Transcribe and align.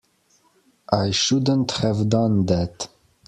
I 0.91 1.11
shouldn't 1.11 1.69
have 1.73 2.09
done 2.09 2.47
that. 2.47 2.87